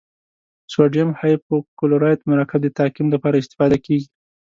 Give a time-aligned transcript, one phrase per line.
[0.73, 4.07] سوډیم هایپوکلورایت مرکب د تعقیم لپاره استفاده کیږي.